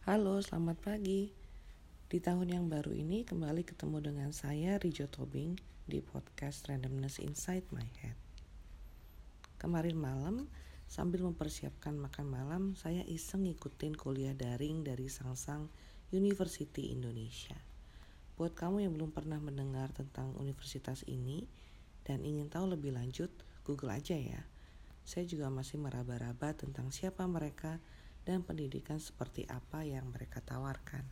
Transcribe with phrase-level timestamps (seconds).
[0.00, 1.28] Halo, selamat pagi.
[2.08, 7.68] Di tahun yang baru ini kembali ketemu dengan saya Rijo Tobing di podcast Randomness Inside
[7.68, 8.16] My Head.
[9.60, 10.48] Kemarin malam
[10.88, 15.68] sambil mempersiapkan makan malam, saya iseng ngikutin kuliah daring dari Sangsang
[16.16, 17.60] University Indonesia.
[18.40, 21.44] Buat kamu yang belum pernah mendengar tentang universitas ini
[22.08, 23.28] dan ingin tahu lebih lanjut,
[23.68, 24.48] Google aja ya.
[25.04, 27.76] Saya juga masih meraba-raba tentang siapa mereka
[28.24, 31.02] dan pendidikan seperti apa yang mereka tawarkan.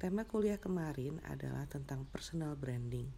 [0.00, 3.08] Tema kuliah kemarin adalah tentang personal branding,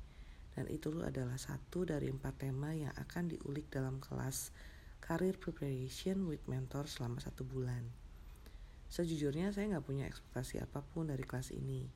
[0.58, 4.50] dan itu adalah satu dari empat tema yang akan diulik dalam kelas
[4.98, 7.86] Career Preparation with Mentor selama satu bulan.
[8.92, 11.86] Sejujurnya saya nggak punya ekspektasi apa pun dari kelas ini,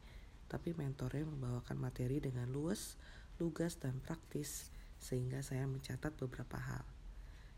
[0.47, 2.95] tapi mentornya membawakan materi dengan luas,
[3.37, 4.71] lugas, dan praktis,
[5.03, 6.87] sehingga saya mencatat beberapa hal.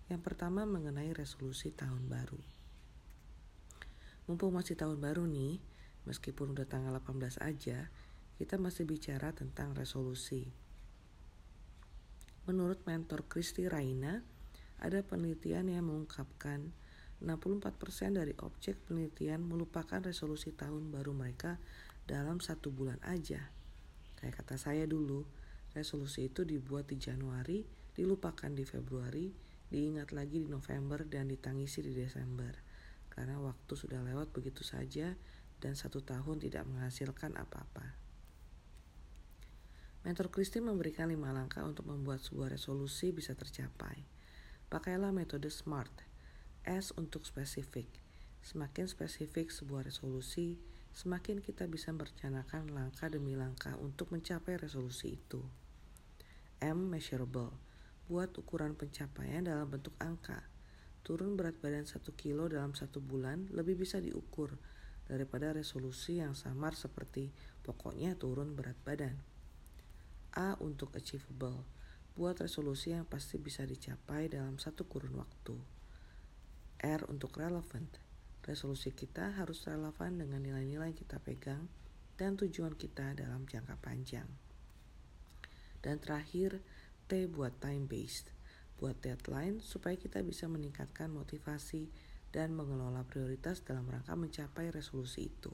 [0.09, 2.58] Yang pertama mengenai resolusi tahun baru.
[4.29, 5.57] Mumpung masih tahun baru nih,
[6.05, 7.89] meskipun udah tanggal 18 aja,
[8.37, 10.53] kita masih bicara tentang resolusi.
[12.45, 14.21] Menurut mentor Kristi Raina,
[14.85, 16.77] ada penelitian yang mengungkapkan
[17.25, 21.57] 64% dari objek penelitian melupakan resolusi tahun baru mereka
[22.05, 23.49] dalam satu bulan aja.
[24.21, 25.25] Kayak kata saya dulu,
[25.73, 27.65] resolusi itu dibuat di Januari,
[27.97, 29.33] dilupakan di Februari,
[29.73, 32.68] diingat lagi di November, dan ditangisi di Desember
[33.19, 35.19] karena waktu sudah lewat begitu saja
[35.59, 37.99] dan satu tahun tidak menghasilkan apa-apa.
[40.07, 44.07] Mentor Christine memberikan lima langkah untuk membuat sebuah resolusi bisa tercapai.
[44.71, 45.91] Pakailah metode SMART.
[46.63, 47.91] S untuk spesifik.
[48.39, 50.55] Semakin spesifik sebuah resolusi,
[50.95, 55.43] semakin kita bisa merencanakan langkah demi langkah untuk mencapai resolusi itu.
[56.63, 56.87] M.
[56.87, 57.51] Measurable.
[58.07, 60.58] Buat ukuran pencapaian dalam bentuk angka
[61.07, 64.57] turun berat badan 1 kilo dalam satu bulan lebih bisa diukur
[65.09, 67.33] daripada resolusi yang samar seperti
[67.65, 69.17] pokoknya turun berat badan.
[70.37, 71.65] A untuk achievable,
[72.13, 75.57] buat resolusi yang pasti bisa dicapai dalam satu kurun waktu.
[76.79, 77.99] R untuk relevant,
[78.45, 81.67] resolusi kita harus relevan dengan nilai-nilai kita pegang
[82.21, 84.29] dan tujuan kita dalam jangka panjang.
[85.83, 86.61] Dan terakhir,
[87.09, 88.31] T buat time based,
[88.79, 91.91] buat deadline supaya kita bisa meningkatkan motivasi
[92.31, 95.51] dan mengelola prioritas dalam rangka mencapai resolusi itu.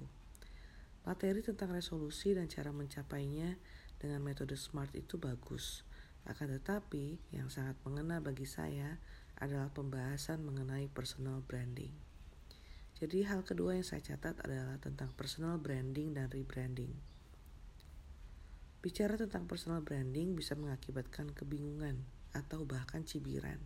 [1.08, 3.56] Materi tentang resolusi dan cara mencapainya
[4.00, 5.84] dengan metode SMART itu bagus.
[6.24, 8.96] Akan tetapi, yang sangat mengena bagi saya
[9.36, 11.92] adalah pembahasan mengenai personal branding.
[12.96, 16.94] Jadi hal kedua yang saya catat adalah tentang personal branding dan rebranding.
[18.80, 23.56] Bicara tentang personal branding bisa mengakibatkan kebingungan atau bahkan cibiran.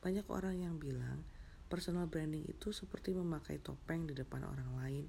[0.00, 1.26] Banyak orang yang bilang
[1.66, 5.04] personal branding itu seperti memakai topeng di depan orang lain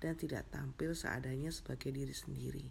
[0.00, 2.66] dan tidak tampil seadanya sebagai diri sendiri.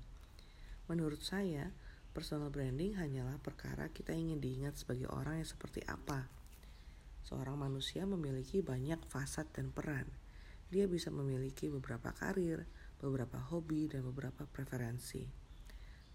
[0.89, 1.69] Menurut saya,
[2.15, 6.25] personal branding hanyalah perkara kita ingin diingat sebagai orang yang seperti apa.
[7.27, 10.07] Seorang manusia memiliki banyak fasad dan peran.
[10.71, 12.63] Dia bisa memiliki beberapa karir,
[13.03, 15.46] beberapa hobi, dan beberapa preferensi.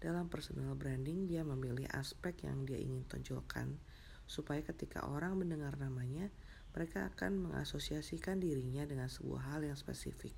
[0.03, 3.79] Dalam personal branding, dia memilih aspek yang dia ingin tonjolkan
[4.27, 6.27] supaya ketika orang mendengar namanya,
[6.75, 10.35] mereka akan mengasosiasikan dirinya dengan sebuah hal yang spesifik.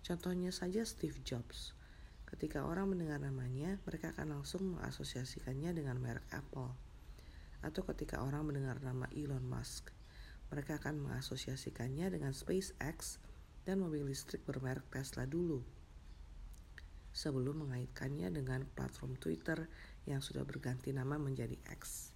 [0.00, 1.76] Contohnya saja Steve Jobs.
[2.24, 6.72] Ketika orang mendengar namanya, mereka akan langsung mengasosiasikannya dengan merek Apple.
[7.60, 9.92] Atau ketika orang mendengar nama Elon Musk,
[10.48, 13.20] mereka akan mengasosiasikannya dengan SpaceX
[13.68, 15.75] dan mobil listrik bermerek Tesla dulu
[17.16, 19.64] sebelum mengaitkannya dengan platform Twitter
[20.04, 22.12] yang sudah berganti nama menjadi X.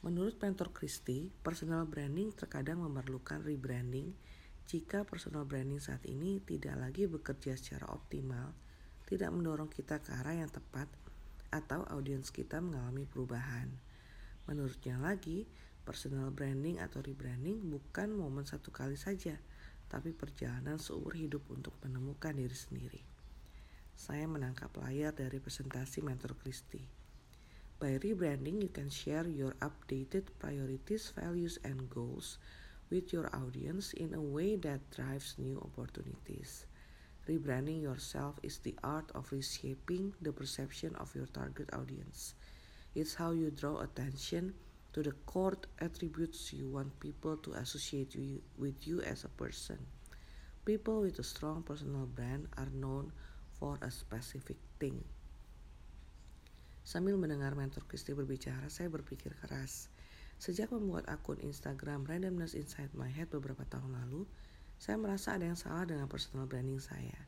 [0.00, 4.16] Menurut mentor Christie, personal branding terkadang memerlukan rebranding
[4.64, 8.56] jika personal branding saat ini tidak lagi bekerja secara optimal,
[9.04, 10.88] tidak mendorong kita ke arah yang tepat,
[11.52, 13.68] atau audiens kita mengalami perubahan.
[14.48, 15.44] Menurutnya lagi,
[15.84, 19.36] personal branding atau rebranding bukan momen satu kali saja,
[19.88, 23.17] tapi perjalanan seumur hidup untuk menemukan diri sendiri
[23.98, 26.86] saya menangkap layar dari presentasi Mentor Christie.
[27.82, 32.38] By rebranding, you can share your updated priorities, values, and goals
[32.94, 36.70] with your audience in a way that drives new opportunities.
[37.26, 42.38] Rebranding yourself is the art of reshaping the perception of your target audience.
[42.94, 44.54] It's how you draw attention
[44.94, 48.14] to the core attributes you want people to associate
[48.54, 49.82] with you as a person.
[50.62, 53.10] People with a strong personal brand are known
[53.58, 55.02] for a specific thing.
[56.88, 59.92] Sambil mendengar mentor Kristi berbicara, saya berpikir keras.
[60.38, 64.24] Sejak membuat akun Instagram Randomness Inside My Head beberapa tahun lalu,
[64.78, 67.18] Saya merasa ada yang salah dengan personal branding saya.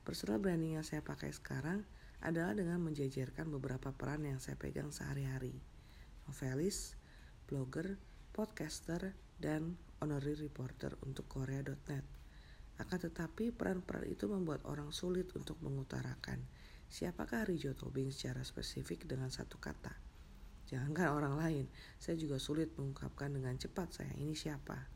[0.00, 1.84] Personal branding yang saya pakai sekarang
[2.24, 5.60] adalah dengan menjajarkan beberapa peran yang saya pegang sehari-hari.
[6.24, 6.96] Novelis,
[7.44, 8.00] blogger,
[8.32, 12.15] podcaster, dan honorary reporter untuk korea.net.
[12.76, 16.44] Akan tetapi peran-peran itu membuat orang sulit untuk mengutarakan
[16.86, 19.96] siapakah Rijo Tobing secara spesifik dengan satu kata.
[20.66, 21.64] Jangankan orang lain,
[21.98, 24.90] saya juga sulit mengungkapkan dengan cepat saya ini siapa.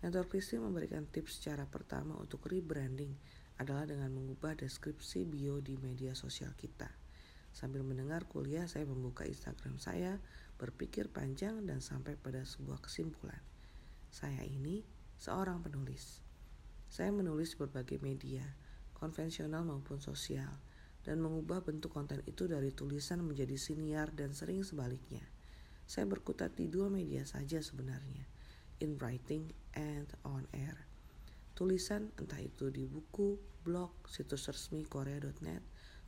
[0.00, 3.16] Mentor Kristi memberikan tips cara pertama untuk rebranding
[3.56, 6.88] adalah dengan mengubah deskripsi bio di media sosial kita.
[7.56, 10.20] Sambil mendengar kuliah, saya membuka Instagram saya,
[10.60, 13.40] berpikir panjang dan sampai pada sebuah kesimpulan.
[14.12, 14.84] Saya ini
[15.16, 16.25] seorang penulis.
[16.86, 18.44] Saya menulis berbagai media,
[18.96, 20.50] konvensional maupun sosial,
[21.06, 25.22] dan mengubah bentuk konten itu dari tulisan menjadi siniar dan sering sebaliknya.
[25.86, 28.26] Saya berkutat di dua media saja sebenarnya
[28.80, 30.76] in writing and on air.
[31.56, 35.64] Tulisan entah itu di buku, blog, situs resmi korea.net,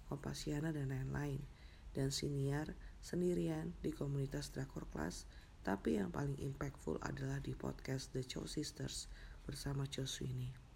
[0.08, 1.40] Kompasiana dan lain-lain.
[1.88, 5.24] Dan siniar sendirian di komunitas Drakor Class,
[5.64, 9.08] tapi yang paling impactful adalah di podcast The Cho Sisters
[9.48, 10.67] bersama Cho Sweeney.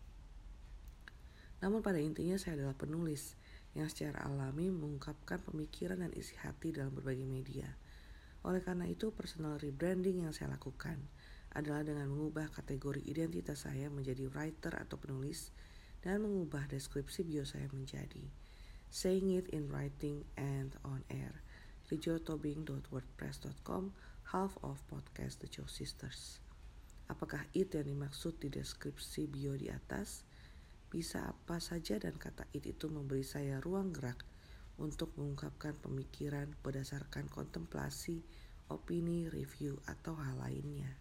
[1.63, 3.39] Namun pada intinya saya adalah penulis
[3.73, 7.71] yang secara alami mengungkapkan pemikiran dan isi hati dalam berbagai media.
[8.43, 10.99] Oleh karena itu, personal rebranding yang saya lakukan–
[11.53, 15.53] adalah dengan mengubah kategori identitas saya menjadi writer atau penulis
[16.01, 18.25] dan mengubah deskripsi bio saya menjadi
[18.89, 21.45] saying it in writing and on air
[21.93, 23.93] rijotobing.wordpress.com
[24.33, 26.41] half of podcast The Joe Sisters
[27.13, 30.25] apakah it yang dimaksud di deskripsi bio di atas
[30.93, 34.21] bisa apa saja dan kata it itu memberi saya ruang gerak
[34.77, 38.21] untuk mengungkapkan pemikiran berdasarkan kontemplasi,
[38.69, 40.93] opini, review, atau hal lainnya.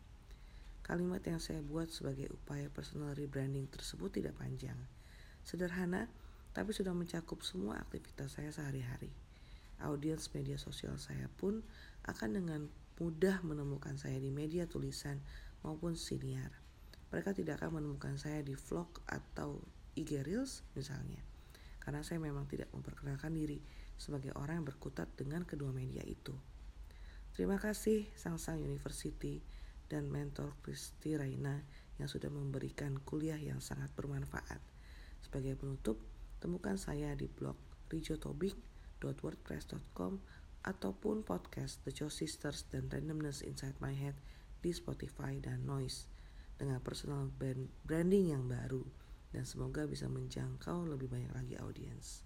[0.80, 4.80] Kalimat yang saya buat sebagai upaya personal rebranding tersebut tidak panjang.
[5.44, 6.08] Sederhana,
[6.56, 9.12] tapi sudah mencakup semua aktivitas saya sehari-hari.
[9.84, 11.60] Audiens media sosial saya pun
[12.08, 12.62] akan dengan
[12.96, 15.20] mudah menemukan saya di media tulisan
[15.68, 16.54] maupun siniar.
[17.12, 19.60] Mereka tidak akan menemukan saya di vlog atau
[19.96, 21.22] IG Reels misalnya.
[21.82, 23.58] Karena saya memang tidak memperkenalkan diri
[23.98, 26.34] sebagai orang yang berkutat dengan kedua media itu.
[27.32, 29.42] Terima kasih Sangsang University
[29.88, 31.64] dan mentor Kristi Raina
[32.00, 34.62] yang sudah memberikan kuliah yang sangat bermanfaat.
[35.22, 36.00] Sebagai penutup,
[36.42, 37.56] temukan saya di blog
[37.92, 40.20] rijotobing.wordpress.com
[40.62, 44.16] ataupun podcast The Joe Sisters dan Randomness Inside My Head
[44.62, 46.06] di Spotify dan Noise
[46.62, 48.86] dengan personal brand branding yang baru
[49.32, 52.24] dan semoga bisa menjangkau lebih banyak lagi audiens.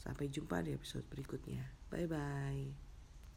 [0.00, 1.66] Sampai jumpa di episode berikutnya.
[1.92, 2.89] Bye bye.